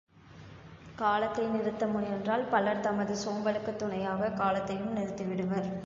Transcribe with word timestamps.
காலத்தை 0.95 1.45
நிறுத்த 1.47 1.87
முயன்றால் 1.87 2.43
பலர் 2.43 2.79
தமது 2.79 3.15
சோம்பலுக்குத் 3.25 3.75
துணையாகக் 3.75 4.37
காலத்தையும் 4.37 4.95
நிறுத்திவிடுவர். 4.97 5.71